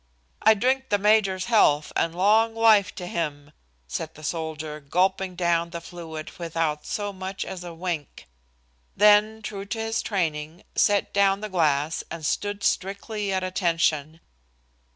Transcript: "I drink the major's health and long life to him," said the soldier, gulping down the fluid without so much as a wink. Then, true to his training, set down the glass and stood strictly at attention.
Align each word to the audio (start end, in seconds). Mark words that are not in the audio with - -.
"I 0.41 0.55
drink 0.55 0.89
the 0.89 0.97
major's 0.97 1.45
health 1.45 1.93
and 1.95 2.15
long 2.15 2.55
life 2.55 2.95
to 2.95 3.05
him," 3.05 3.51
said 3.87 4.15
the 4.15 4.23
soldier, 4.23 4.79
gulping 4.79 5.35
down 5.35 5.69
the 5.69 5.79
fluid 5.79 6.31
without 6.39 6.87
so 6.87 7.13
much 7.13 7.45
as 7.45 7.63
a 7.63 7.71
wink. 7.75 8.27
Then, 8.97 9.43
true 9.43 9.65
to 9.65 9.79
his 9.79 10.01
training, 10.01 10.63
set 10.75 11.13
down 11.13 11.41
the 11.41 11.49
glass 11.49 12.03
and 12.09 12.25
stood 12.25 12.63
strictly 12.63 13.31
at 13.31 13.43
attention. 13.43 14.21